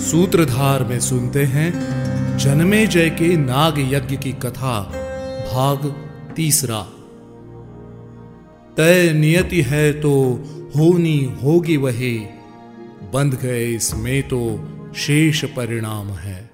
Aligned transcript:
सूत्रधार 0.00 0.84
में 0.84 1.00
सुनते 1.00 1.44
हैं 1.44 1.72
जन्मे 2.38 2.86
जय 2.86 3.10
के 3.10 3.36
नाग 3.36 3.74
यज्ञ 3.78 4.16
की 4.16 4.32
कथा, 4.32 4.80
भाग 5.52 5.94
तीसरा। 6.36 6.82
तय 8.76 9.12
नियति 9.12 9.62
है 9.62 9.92
तो 9.92 10.12
होनी 10.76 11.36
होगी 11.42 11.76
वही, 11.76 12.18
बंध 13.14 13.34
गए 13.34 13.66
इसमें 13.66 14.28
तो 14.28 14.68
शेष 14.96 15.44
परिणाम 15.44 16.06
है। 16.06 16.50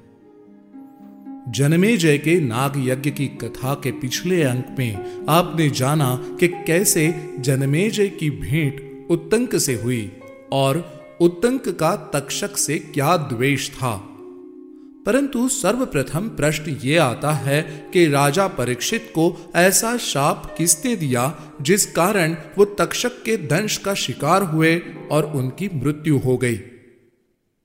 जन्मे 1.49 1.97
जय 1.97 2.19
के 2.19 2.41
नाग 2.41 2.73
यज्ञ 2.77 3.11
की 3.11 3.27
कथा 3.27 3.75
के 3.75 3.93
पिछले 3.93 4.43
अंक 4.43 4.77
में 4.79 5.27
आपने 5.29 5.71
जाना 5.71 6.37
कि 6.41 6.49
कैसे 6.49 7.35
जन्मे 7.39 7.91
जय 7.91 8.09
की 8.09 8.31
भेंट 8.31 9.07
उत्तंक 9.11 9.57
से 9.57 9.75
हुई 9.75 10.13
और 10.53 11.02
उत्तंक 11.23 11.69
का 11.69 12.11
तक्षक 12.15 12.57
से 12.57 12.79
क्या 12.79 13.17
द्वेष 13.17 13.71
था? 13.71 14.09
परंतु 15.07 15.49
सर्वप्रथम 15.49 16.29
प्रश्न 16.29 16.77
ये 16.85 16.97
आता 16.97 17.33
है 17.33 17.91
कि 17.93 18.07
राजा 18.07 18.47
परीक्षित 18.47 19.09
को 19.11 19.53
ऐसा 19.57 19.97
शाप 19.97 20.55
किसने 20.59 20.97
दिया 20.97 21.41
जिस 21.63 21.87
कारण 21.87 22.37
वो 22.59 22.65
तक्षक 22.65 23.23
के 23.23 23.37
दंश 23.37 23.77
का 23.77 23.95
शिकार 23.95 24.43
हुए 24.43 24.83
और 25.11 25.25
उनकी 25.25 25.71
मृत्यु 25.75 26.19
हो 26.19 26.37
गई? 26.37 26.61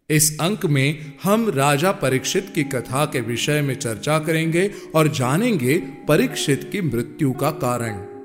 इस 0.10 0.38
अंक 0.42 0.66
में 0.66 1.14
हम 1.24 1.50
राजा 1.50 1.92
परीक्षित 1.92 2.52
की 2.56 2.64
कथा 2.64 3.06
के 3.06 3.22
विषय 3.22 3.62
में 3.62 3.76
चर्चा 3.76 4.20
करेंगे 4.20 4.72
और 4.96 5.08
जानेंगे 5.08 5.78
परीक्षित 6.08 6.70
की 6.72 6.82
मृत्यु 6.82 7.32
का 7.32 7.52
कारण। 7.52 8.17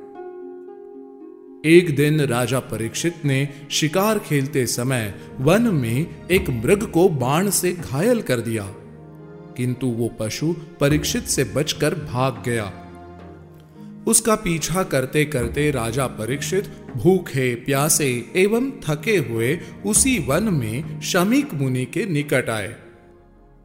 एक 1.67 1.97
दिन 1.97 2.21
राजा 2.21 2.61
परीक्षित 2.61 3.15
ने 3.25 3.49
शिकार 3.71 4.19
खेलते 4.19 4.67
समय 4.67 5.15
वन 5.39 5.63
में 5.63 6.29
एक 6.31 6.51
मृग 6.51 6.91
को 6.91 7.09
बाण 7.09 7.51
से 7.51 7.73
घायल 7.73 8.23
कर 8.23 8.41
दिया। 8.41 8.67
किंतु 9.57 9.87
वो 9.87 10.09
पशु 10.09 10.57
परीक्षित 10.81 11.25
से 11.25 11.45
बचकर 11.45 11.95
भाग 11.95 12.43
गया। 12.47 12.73
उसका 14.07 14.35
पीछा 14.35 14.83
करते 14.83 15.25
करते 15.25 15.71
राजा 15.71 16.07
परीक्षित 16.07 16.73
भूखे, 16.97 17.55
प्यासे 17.55 18.33
एवं 18.37 18.71
थके 18.71 19.17
हुए 19.17 19.61
उसी 19.87 20.19
वन 20.19 20.43
में 20.43 21.01
शमीक 21.01 21.55
मुनि 21.55 21.85
के 21.85 22.07
निकट 22.07 22.51
आए। 22.51 22.77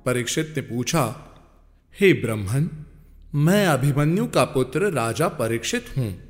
परीक्षित 0.05 0.53
ने 0.55 0.61
पूछा, 0.61 1.35
हे 2.01 2.13
ब्रह्मन, 2.13 2.85
मैं 3.35 3.67
अभिमन्यु 3.67 4.25
का 4.25 4.43
पुत्र 4.43 4.91
राजा 4.91 5.27
परीक्षित 5.27 5.85
हूँ। 5.97 6.26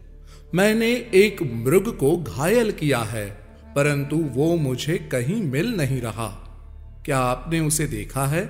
मैंने 0.55 0.89
एक 1.13 1.41
मृग 1.41 1.87
को 1.97 2.15
घायल 2.17 2.71
किया 2.71 2.99
है, 2.99 3.25
परंतु 3.75 4.17
वो 4.17 4.55
मुझे 4.55 4.97
कहीं 5.11 5.41
मिल 5.43 5.75
नहीं 5.75 5.99
रहा। 6.01 6.27
क्या 7.05 7.19
आपने 7.19 7.59
उसे 7.59 7.87
देखा 7.87 8.25
है? 8.25 8.43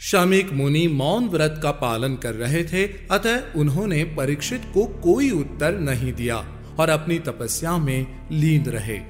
शमिक 0.00 0.52
मुनि 0.52 0.86
मौन 0.88 1.28
व्रत 1.28 1.60
का 1.62 1.70
पालन 1.70 2.16
कर 2.16 2.34
रहे 2.34 2.64
थे, 2.64 2.84
अतः 3.10 3.52
उन्होंने 3.56 4.04
परीक्षित 4.04 4.62
को 4.74 4.84
कोई 4.84 5.30
उत्तर 5.30 5.78
नहीं 5.78 6.12
दिया 6.12 6.36
और 6.78 6.90
अपनी 6.90 7.18
तपस्या 7.18 7.76
में 7.78 8.06
लीन 8.32 8.64
रहे। 8.64 9.00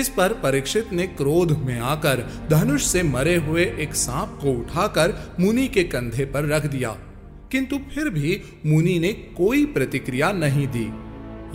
इस 0.00 0.08
पर 0.08 0.32
परीक्षित 0.32 0.92
ने 0.92 1.06
क्रोध 1.06 1.52
में 1.58 1.78
आकर 1.78 2.24
धनुष 2.50 2.84
से 2.84 3.02
मरे 3.02 3.36
हुए 3.36 3.64
एक 3.78 3.94
सांप 3.94 4.38
को 4.42 4.52
उठाकर 4.52 5.14
मुनि 5.40 5.68
के 5.68 5.84
कंधे 5.84 6.24
पर 6.24 6.46
रख 6.46 6.66
दिया, 6.66 6.96
किंतु 7.52 7.78
फिर 7.94 8.08
भी 8.10 8.40
मुनि 8.66 8.98
ने 8.98 9.12
कोई 9.12 9.64
प्रतिक्रिया 9.66 10.32
नहीं 10.32 10.66
दी। 10.68 10.90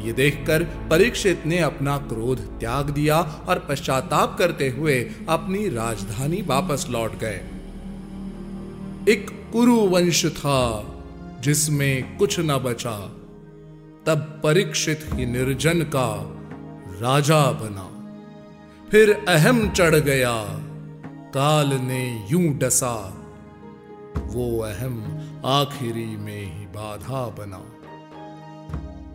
ये 0.05 0.13
देखकर 0.13 0.63
परीक्षित 0.63 1.43
ने 1.45 1.59
अपना 1.59 1.97
क्रोध 1.97 2.59
त्याग 2.59 2.89
दिया 2.89 3.19
और 3.21 3.59
पश्चाताप 3.69 4.37
करते 4.37 4.69
हुए 4.69 5.11
अपनी 5.29 5.69
राजधानी 5.69 6.41
वापस 6.41 6.87
लौट 6.89 7.17
गए। 7.17 7.41
एक 9.09 9.49
कुरु 9.53 9.75
वंश 9.75 10.25
था, 10.25 10.85
जिसमें 11.41 12.17
कुछ 12.17 12.39
न 12.39 12.57
बचा। 12.57 13.15
तब 14.05 14.41
परीक्षित 14.43 15.05
ही 15.13 15.25
निर्जन 15.25 15.81
का 15.81 16.35
राजा 17.01 17.51
बना। 17.51 17.89
फिर 18.91 19.25
अहम 19.27 19.69
चढ़ 19.69 19.95
गया। 19.95 20.43
काल 21.33 21.67
ने 21.67 22.27
यूँ 22.31 22.57
डसा। 22.57 23.15
वो 24.17 24.59
अहम 24.59 25.19
आखिरी 25.45 26.17
में 26.17 26.59
ही 26.59 26.65
बाधा 26.65 27.25
बना। 27.29 27.63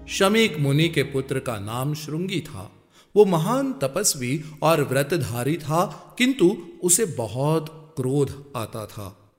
शमीक 0.09 0.59
मुनि 0.59 0.89
के 0.89 1.03
पुत्र 1.03 1.39
का 1.39 1.59
नाम 1.59 1.95
श्रृंगी 1.95 2.41
था। 2.41 2.73
वो 3.17 3.25
महान 3.25 3.73
तपस्वी 3.73 4.45
और 4.63 4.83
व्रतधारी 4.83 5.57
था, 5.57 6.15
किंतु 6.19 6.57
उसे 6.83 7.05
बहुत 7.05 7.95
क्रोध 7.97 8.53
आता 8.57 8.87
था। 8.87 9.33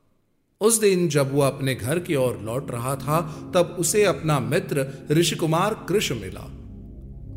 उस 0.62 0.80
दिन 0.80 1.10
जब 1.10 1.34
वो 1.34 1.42
अपने 1.42 1.76
घर 1.76 2.00
की 2.00 2.16
ओर 2.16 2.40
लौट 2.44 2.72
रहा 2.72 2.96
था, 2.96 3.22
तब 3.54 3.76
उसे 3.80 4.04
अपना 4.04 4.40
मित्र 4.40 5.08
ऋषिकुमार 5.12 5.86
कृष्ण 5.90 6.16
मिला। 6.16 6.52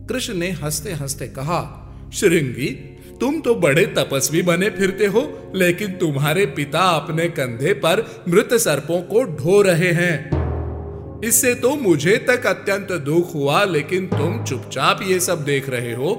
कृष्ण 0.07 0.35
ने 0.35 0.51
हँसते 0.51 0.93
हँसते 0.93 1.29
कहा, 1.29 1.85
श्रृंगी, 2.15 2.71
तुम 3.21 3.41
तो 3.41 3.55
बड़े 3.55 3.87
तपस्वी 3.87 4.43
बने 4.43 4.71
फिरते 4.71 5.07
हो, 5.07 5.53
लेकिन 5.55 5.93
तुम्हारे 5.93 6.47
पिता 6.47 6.81
अपने 6.81 7.29
कंधे 7.29 7.73
पर 7.73 8.25
मृत 8.29 8.49
सर्पों 8.55 9.03
को 9.03 9.23
ढो 9.23 9.63
रहे 9.63 9.93
हैं। 9.93 10.38
इससे 11.25 11.55
तो 11.55 11.75
मुझे 11.77 12.17
तक 12.29 12.47
अत्यंत 12.47 12.93
दुख 12.93 13.35
हुआ, 13.35 13.63
लेकिन 13.65 14.07
तुम 14.07 14.45
चुपचाप 14.45 15.01
ये 15.03 15.19
सब 15.21 15.45
देख 15.45 15.69
रहे 15.69 15.95
हो। 15.95 16.11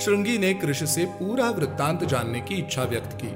श्रृंगी 0.00 0.38
ने 0.38 0.52
कृष्ण 0.54 0.86
से 0.86 1.04
पूरा 1.04 1.50
वृत्तांत 1.50 2.04
जानने 2.04 2.40
की 2.40 2.54
इच्छा 2.54 2.84
व्यक्त 2.84 3.18
की। 3.22 3.28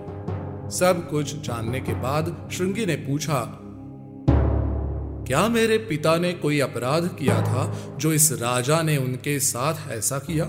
सब 0.71 1.07
कुछ 1.11 1.35
जानने 1.37 1.81
के 1.81 1.95
बाद 1.95 2.49
श्रृंगी 2.53 2.87
ने 2.87 2.97
पूछा, 2.97 3.61
क्या 5.29 5.47
मेरे 5.49 5.79
पिता 5.79 6.17
ने 6.17 6.33
कोई 6.33 6.61
अपराध 6.61 7.09
किया 7.19 7.41
था 7.43 7.97
जो 8.01 8.13
इस 8.13 8.33
राजा 8.33 8.83
ने 8.83 8.97
उनके 8.97 9.39
साथ 9.41 9.91
ऐसा 9.91 10.19
किया? 10.19 10.47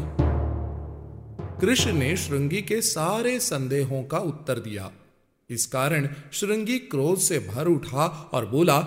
कृष्ण 1.62 1.94
ने 1.94 2.16
श्रृंगी 2.18 2.62
के 2.62 2.82
सारे 2.82 3.40
संदेहों 3.40 4.04
का 4.04 4.18
उत्तर 4.18 4.60
दिया। 4.60 4.92
इस 5.50 5.66
कारण 5.66 6.08
श्रृंगी 6.32 6.78
क्रोध 6.80 7.18
से 7.18 7.40
भर 7.40 7.68
उठा 7.68 8.06
और 8.34 8.46
बोला 8.46 8.78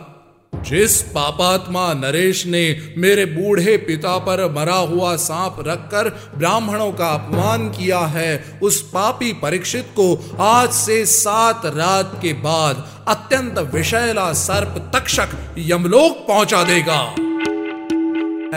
जिस 0.52 1.00
पापात्मा 1.02 1.92
नरेश 1.94 2.46
ने 2.46 2.94
मेरे 2.98 3.24
बूढ़े 3.24 3.76
पिता 3.76 4.16
पर 4.18 4.44
मरा 4.52 4.74
हुआ 4.74 5.16
सांप 5.16 5.56
रखकर 5.66 6.08
ब्राह्मणों 6.36 6.92
का 6.92 7.08
अपमान 7.08 7.68
किया 7.68 7.98
है, 7.98 8.58
उस 8.62 8.80
पापी 8.90 9.32
परीक्षित 9.32 9.86
को 9.96 10.36
आज 10.40 10.70
से 10.70 11.04
सात 11.06 11.66
रात 11.66 12.18
के 12.22 12.32
बाद 12.32 13.04
अत्यंत 13.08 13.58
विषैला 13.74 14.32
सर्प 14.32 14.92
तक्षक 14.94 15.28
यमलोक 15.58 16.26
पहुँचा 16.28 16.62
देगा। 16.64 17.00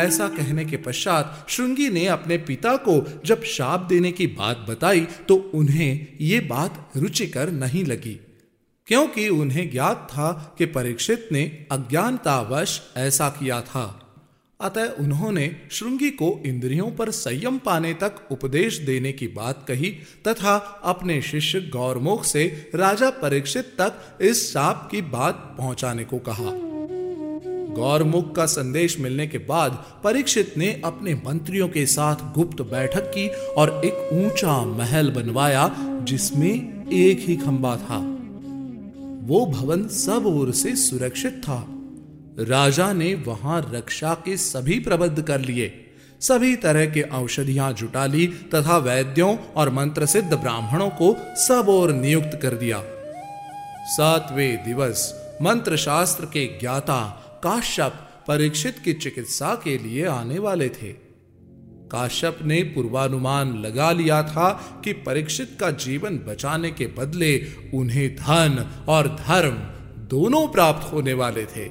ऐसा 0.01 0.27
कहने 0.27 0.65
के 0.65 0.77
पश्चात 0.77 1.45
श्रृंगी 1.49 1.89
ने 1.89 2.05
अपने 2.07 2.37
पिता 2.37 2.75
को 2.77 3.21
जब 3.25 3.43
शाप 3.43 3.79
देने 3.79 4.11
की 4.11 4.27
बात 4.27 4.65
बताई 4.69 5.07
तो 5.27 5.35
उन्हें 5.53 6.17
ये 6.21 6.39
बात 6.39 6.91
रुचिकर 6.97 7.51
नहीं 7.51 7.83
लगी। 7.85 8.19
क्योंकि 8.91 9.29
उन्हें 9.29 9.71
ज्ञात 9.71 10.07
था 10.11 10.55
कि 10.57 10.65
परीक्षित 10.65 11.29
ने 11.31 11.65
अज्ञानतावश 11.71 12.81
ऐसा 12.97 13.29
किया 13.29 13.61
था। 13.61 14.01
अतः 14.61 14.85
उन्होंने 14.85 15.55
श्रृंगी 15.71 16.09
को 16.09 16.43
इंद्रियों 16.45 16.91
पर 16.91 17.11
संयम 17.11 17.57
पाने 17.57 17.93
तक 17.93 18.15
उपदेश 18.31 18.77
देने 18.77 19.11
की 19.11 19.27
बात 19.27 19.65
कही 19.67 19.89
तथा 20.27 20.81
अपने 20.83 21.21
शिष्य 21.21 21.61
गौरमुख 21.61 22.25
से 22.25 22.71
राजा 22.75 23.09
परीक्षित 23.09 23.65
तक 23.65 24.17
इस 24.21 24.53
साप 24.53 24.87
की 24.91 25.01
बात 25.01 25.55
पहुँचाने 25.57 26.03
को 26.03 26.19
कहा। 26.19 26.51
गौरमुख 27.75 28.35
का 28.35 28.45
संदेश 28.45 28.99
मिलने 28.99 29.27
के 29.27 29.37
बाद 29.37 30.01
परीक्षित 30.03 30.57
ने 30.57 30.81
अपने 30.85 31.13
मंत्रियों 31.13 31.69
के 31.69 31.85
साथ 31.85 32.15
गुप्त 32.15 32.61
बैठक 32.61 33.01
की 33.01 33.27
और 33.29 33.81
एक 33.85 34.13
ऊँचा 34.13 34.65
महल 34.65 35.09
बनवाया 35.09 35.75
जिसमें 35.79 36.85
एक 36.91 37.19
ही 37.19 37.37
खंबा 37.37 37.75
था। 37.75 38.10
वो 39.31 39.45
भवन 39.45 39.87
सब 39.87 40.25
ओर 40.25 40.51
से 40.51 40.75
सुरक्षित 40.75 41.41
था। 41.43 41.65
राजा 42.39 42.93
ने 42.93 43.15
वहाँ 43.15 43.71
रक्षा 43.73 44.13
के 44.13 44.37
सभी 44.37 44.79
प्रबंध 44.79 45.21
कर 45.21 45.41
लिए। 45.41 45.87
सभी 46.19 46.55
तरह 46.55 46.85
के 46.85 47.01
औषधियाँ 47.01 47.73
जुटा 47.73 48.05
ली 48.05 48.27
तथा 48.27 48.77
वैद्यों 48.77 49.37
और 49.55 49.69
मंत्र 49.69 50.05
सिद्ध 50.05 50.33
ब्राह्मणों 50.33 50.89
को 50.89 51.15
सब 51.35 51.69
ओर 51.69 51.93
नियुक्त 51.93 52.39
कर 52.41 52.55
दिया। 52.55 52.83
सातवें 53.87 54.65
दिवस 54.65 55.13
मंत्र 55.41 55.77
शास्त्र 55.77 56.25
के 56.25 56.45
ज्ञाता 56.59 56.99
काश्यप 57.43 57.93
परीक्षित 58.27 58.79
की 58.79 58.93
चिकित्सा 58.93 59.55
के 59.63 59.77
लिए 59.77 60.05
आने 60.05 60.39
वाले 60.39 60.69
थे। 60.69 61.10
काश्यप 61.91 62.39
ने 62.41 62.61
पूर्वानुमान 62.63 63.53
लगा 63.57 63.91
लिया 63.91 64.23
था 64.23 64.51
कि 64.83 64.93
परीक्षित 64.93 65.57
का 65.59 65.71
जीवन 65.71 66.17
बचाने 66.17 66.71
के 66.71 66.85
बदले 66.87 67.41
उन्हें 67.73 68.15
धन 68.15 68.65
और 68.87 69.07
धर्म 69.07 69.57
दोनों 70.07 70.47
प्राप्त 70.47 70.93
होने 70.93 71.13
वाले 71.13 71.45
थे। 71.45 71.69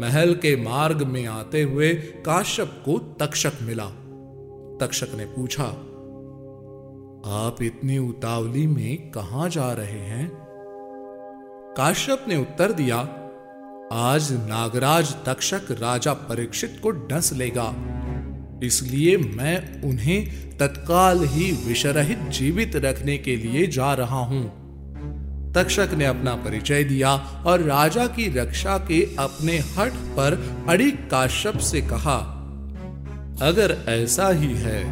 महल 0.00 0.34
के 0.34 0.56
मार्ग 0.56 1.02
में 1.02 1.26
आते 1.26 1.62
हुए 1.62 1.94
काश्यप 2.26 2.82
को 2.84 2.98
तक्षक 2.98 3.52
मिला। 3.62 3.86
तक्षक 4.80 5.08
ने 5.14 5.24
पूछा, 5.26 5.64
आप 7.44 7.56
इतनी 7.62 7.98
उतावली 7.98 8.66
में 8.66 9.10
कहा 9.10 9.48
जा 9.48 9.72
रहे 9.72 10.00
हैं? 10.00 10.30
काश्यप 11.76 12.24
ने 12.28 12.36
उत्तर 12.36 12.72
दिया, 12.72 12.98
आज 13.92 14.32
नागराज 14.32 15.14
तक्षक 15.26 15.70
राजा 15.70 16.12
परीक्षित 16.12 16.80
को 16.82 16.90
डस 16.90 17.32
लेगा। 17.32 17.74
इसलिए 18.64 19.16
मैं 19.16 19.82
उन्हें 19.82 20.56
तत्काल 20.58 21.24
ही 21.24 21.50
विषरहित 21.66 22.18
जीवित 22.30 22.76
रखने 22.76 23.18
के 23.18 23.36
लिए 23.36 23.66
जा 23.66 23.92
रहा 23.94 24.24
हूँ। 24.24 24.42
तक्षक 25.54 25.94
ने 25.98 26.04
अपना 26.04 26.34
परिचय 26.36 26.84
दिया 26.84 27.14
और 27.46 27.62
राजा 27.62 28.06
की 28.06 28.26
रक्षा 28.34 28.76
के 28.88 29.02
अपने 29.18 29.58
हट 29.76 29.92
पर 30.16 30.38
अड़ी 30.68 30.90
काश्यप 31.10 31.58
से 31.60 31.80
कहा, 31.82 32.16
अगर 33.42 33.76
ऐसा 33.88 34.28
ही 34.30 34.52
है 34.56 34.82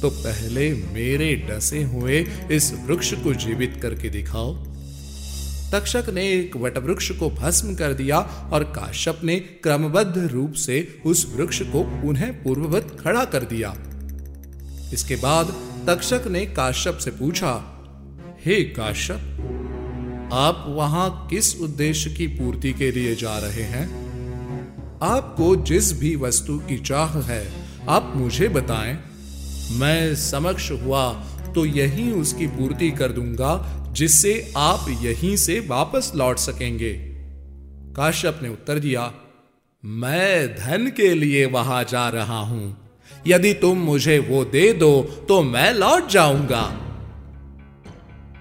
तो 0.00 0.10
पहले 0.12 0.72
मेरे 0.94 1.34
डसे 1.48 1.82
हुए 1.84 2.18
इस 2.50 2.72
वृक्ष 2.86 3.12
को 3.14 3.32
जीवित 3.36 3.78
करके 3.82 4.08
दिखाओ। 4.10 4.54
तक्षक 5.72 6.04
ने 6.14 6.32
एक 6.32 6.56
वटवृक्ष 6.56 7.10
को 7.10 7.30
भस्म 7.30 7.74
कर 7.74 7.92
दिया 7.92 8.18
और 8.52 8.64
काश्यप 8.64 9.20
ने 9.24 9.40
क्रमबद्ध 9.40 10.18
रूप 10.18 10.52
से 10.52 10.98
उस 11.06 11.32
वृक्ष 11.36 11.62
को 11.62 11.82
पुनः 11.82 12.32
पूर्ववत 12.32 12.96
खड़ा 13.00 13.24
कर 13.24 13.40
दिया। 13.40 13.76
इसके 14.92 15.16
बाद 15.16 15.54
तक्षक 15.86 16.22
ने 16.30 16.46
काश्यप 16.46 16.98
से 16.98 17.10
पूछा 17.10 17.72
हे 18.46 18.54
hey, 18.54 18.76
काश्यप 18.76 19.32
आप 20.32 20.64
वहाँ 20.68 21.26
किस 21.30 21.60
उद्देश्य 21.60 22.10
की 22.10 22.26
पूर्ति 22.26 22.72
के 22.72 22.92
लिए 22.92 23.16
जा 23.16 23.38
रहे 23.38 23.62
हैं? 23.62 24.06
आपको 25.02 25.56
जिस 25.56 26.00
भी 26.00 26.16
वस्तु 26.16 26.58
की 26.58 26.78
चाह 26.78 27.20
है 27.20 27.52
आप 27.88 28.12
मुझे 28.16 28.48
बताएँ। 28.48 28.98
मैं 29.72 30.14
समक्ष 30.14 30.70
हुआ 30.70 31.12
तो 31.54 31.66
यही 31.66 32.12
उसकी 32.12 32.46
पूर्ति 32.46 32.90
कर 32.90 33.08
दूँगा 33.08 33.82
जिससे 33.96 34.32
आप 34.56 34.86
यहीं 35.02 35.36
से 35.36 35.58
वापस 35.60 36.10
लौट 36.14 36.38
सकेंगे। 36.38 36.92
काश्यप 37.96 38.40
ने 38.42 38.48
उत्तर 38.48 38.78
दिया, 38.78 39.12
मैं 39.84 40.54
धन 40.56 40.90
के 40.96 41.14
लिए 41.14 41.44
वहाँ 41.46 41.82
जा 41.84 42.08
रहा 42.08 42.38
हूँ। 42.40 42.76
यदि 43.26 43.52
तुम 43.54 43.78
मुझे 43.78 44.18
वो 44.18 44.44
दे 44.44 44.72
दो 44.72 44.90
तो 45.28 45.40
मैं 45.42 45.72
लौट 45.72 46.08
जाऊँगा। 46.08 46.62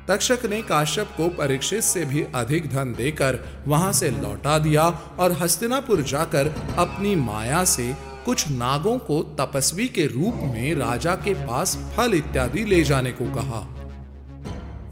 तक्षक 0.07 0.46
ने 0.46 0.62
काश्यप 0.62 1.13
को 1.18 1.28
परीक्षित 1.30 1.84
से 1.84 2.04
भी 2.06 2.24
अधिक 2.36 2.68
धन 2.69 2.94
देकर 2.94 3.40
वहाँ 3.68 3.94
से 3.94 4.10
लौटा 4.12 4.58
दिया 4.60 4.84
और 5.19 5.31
हस्तिनापुर 5.31 6.01
जाकर 6.04 6.48
अपनी 6.78 7.16
माया 7.16 7.63
से 7.66 7.94
कुछ 8.25 8.48
नागों 8.50 8.98
को 9.00 9.22
तपस्वी 9.40 9.88
के 9.88 10.06
रूप 10.08 10.42
में 10.46 10.75
राजा 10.75 11.16
के 11.16 11.34
पास 11.46 11.75
फल 11.98 12.13
इत्यादि 12.13 12.66
ले 12.66 12.84
जाने 12.84 13.12
को 13.12 13.25
कहा। 13.36 13.62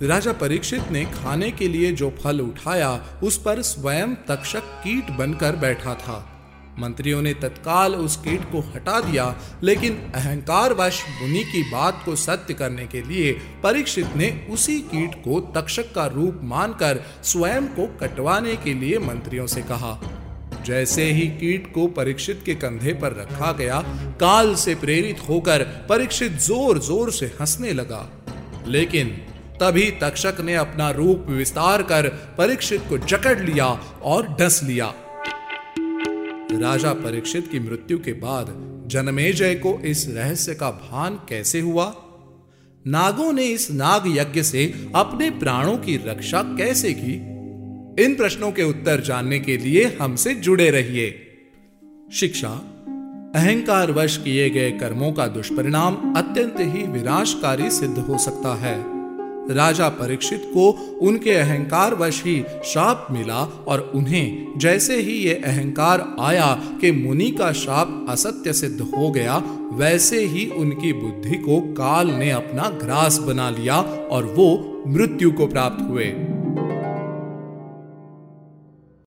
राजा 0.04 0.32
परीक्षित 0.32 0.92
ने 0.92 1.04
खाने 1.06 1.52
के 1.52 1.68
लिए 1.68 1.92
जो 1.92 2.10
फल 2.24 2.40
उठाया, 2.42 2.92
उस 3.24 3.38
पर 3.38 3.62
स्वयं 3.62 4.16
तक्षक 4.28 4.64
कीट 4.84 5.12
बनकर 5.12 5.56
बैठा 5.56 5.94
था। 5.96 6.30
मंत्रियों 6.80 7.22
ने 7.22 7.34
तत्काल 7.34 7.96
उस 7.96 8.16
कीट 8.18 8.44
को 8.52 8.60
हटा 8.60 9.00
दिया, 9.02 9.26
लेकिन 9.64 9.98
अहंकार 10.16 10.74
वश 10.74 11.04
मुनि 11.22 11.44
की 11.44 11.62
बात 11.72 12.02
को 12.06 12.16
सत्य 12.16 12.54
करने 12.54 12.86
के 12.88 13.02
लिए 13.02 13.32
परीक्षित 13.64 14.16
ने 14.16 14.30
उसी 14.50 14.80
कीट 14.82 15.16
को 15.16 15.40
तक्षक 15.56 15.94
का 15.94 16.06
रूप 16.06 16.40
मानकर 16.44 17.04
स्वयं 17.24 17.68
को 17.68 17.86
कटवाने 18.00 18.56
के 18.56 18.74
लिए 18.74 19.00
मंत्रियों 19.00 19.48
से 19.48 19.62
कहा। 19.62 20.00
जैसे 20.66 21.04
ही 21.04 21.28
कीट 21.28 21.74
को 21.74 21.88
परीक्षित 21.88 22.42
के 22.46 22.56
कंधे 22.56 22.94
पर 22.94 23.14
रखा 23.14 23.52
गया, 23.52 23.80
काल 24.20 24.56
से 24.56 24.76
प्रेरित 24.76 25.20
होकर 25.30 25.64
परीक्षित 25.90 26.40
ज़ोर 26.40 26.80
ज़ोर 26.80 27.12
से 27.12 27.26
हंसने 27.42 27.74
लगा। 27.74 28.10
लेकिन 28.68 29.16
तभी 29.60 29.92
तक्षक 29.92 30.36
ने 30.42 30.56
अपना 30.56 30.92
रूप 30.92 31.26
विस्तार 31.30 31.84
कर 31.84 32.10
परीक्षित 32.38 32.82
को 32.90 32.98
जकड़ 32.98 33.40
लिया 33.40 33.66
और 34.04 34.38
डस 34.40 34.62
लिया। 34.64 34.94
राजा 36.52 36.94
परीक्षित 36.94 37.48
की 37.52 37.60
मृत्यु 37.60 38.00
के 38.00 38.14
बाद 38.14 38.74
जनमेजय 38.88 39.56
को 39.56 39.80
इस 39.86 40.08
रहस्य 40.10 40.56
का 40.56 40.72
भान 40.72 41.16
कैसे 41.30 41.60
हुआ? 41.60 41.96
नागों 42.88 43.34
ने 43.34 43.44
इस 43.44 43.72
नाग 43.72 44.04
यज्ञ 44.08 44.44
से 44.44 44.90
अपने 44.96 45.30
प्राणों 45.30 45.78
की 45.78 45.98
रक्षा 45.98 46.44
कैसे 46.44 46.94
की? 46.94 47.14
इन 48.04 48.16
प्रश्नों 48.16 48.52
के 48.52 48.64
उत्तर 48.64 49.02
जानने 49.02 49.40
के 49.40 49.58
लिए 49.58 49.98
हमसे 50.02 50.34
जुड़े 50.34 50.70
रहिए। 50.70 51.20
शिक्षा, 52.14 52.50
अहंकार 53.36 53.92
वश 53.92 54.18
किए 54.18 54.50
गए 54.50 54.72
कर्मों 54.72 55.12
का 55.12 55.28
दुष्परिणाम 55.28 56.14
अत्यंत 56.18 56.56
ही 56.60 56.84
विनाशकारी 56.84 57.72
सिद्ध 57.72 57.98
हो 57.98 58.18
सकता 58.18 58.56
है। 58.56 58.93
राजा 59.50 59.90
परीक्षित 59.90 60.42
को 60.54 60.70
उनके 61.02 61.32
अहंकार 61.32 61.96
वश 61.96 62.24
ही 62.24 62.44
शाप 62.66 63.08
मिला 63.12 63.40
और 63.68 63.92
उन्हें 63.96 64.54
जैसे 64.58 64.98
ही 64.98 65.14
ये 65.14 65.34
अहंकार 65.34 66.16
आया 66.20 66.62
कि 66.82 66.92
मुनि 66.92 67.32
का 67.32 67.52
शाप 67.52 68.06
असत्य 68.10 68.54
सिद्ध 68.54 68.82
हो 68.82 69.12
गया, 69.12 69.38
वैसे 69.74 70.26
ही 70.26 70.46
उनकी 70.48 70.94
बुद्धि 70.94 71.36
को 71.36 71.60
काल 71.62 72.12
ने 72.12 72.32
अपना 72.32 72.70
ग्रास 72.84 73.18
बना 73.18 73.50
लिया 73.50 73.78
और 74.12 74.26
वो 74.26 74.84
मृत्यु 74.88 75.32
को 75.32 75.48
प्राप्त 75.48 75.90
हुए। 75.90 76.14